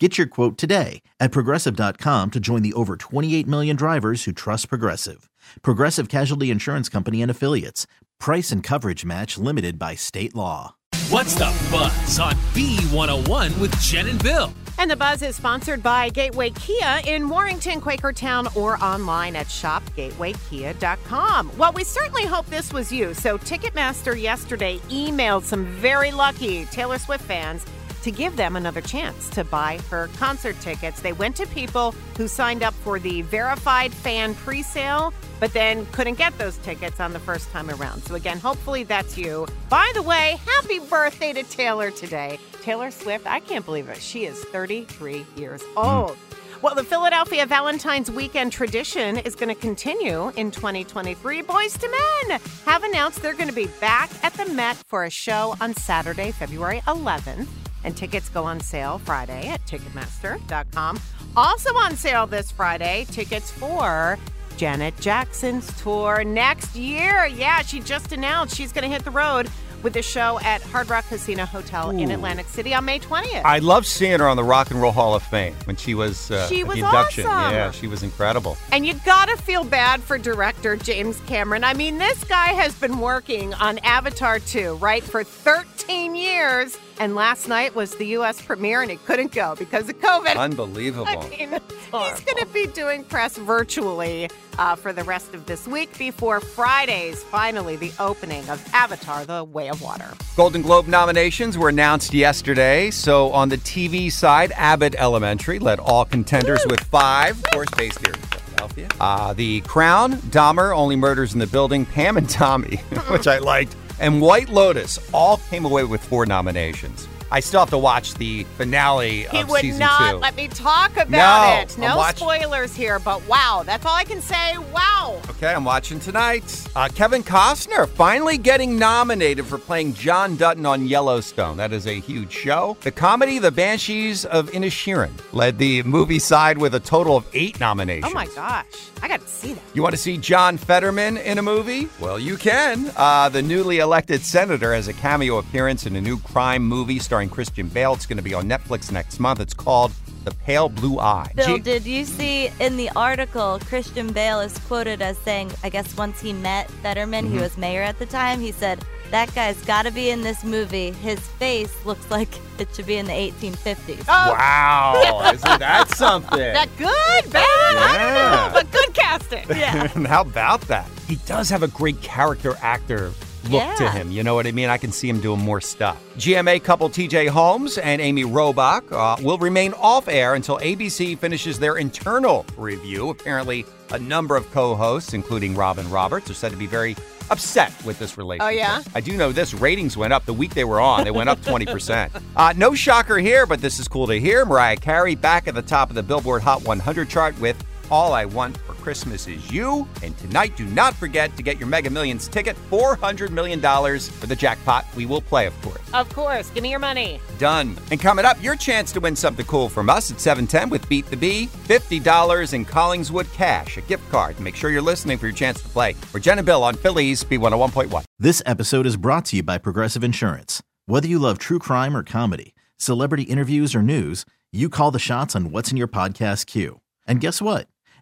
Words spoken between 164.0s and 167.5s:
Wow, isn't that something? That good, bad,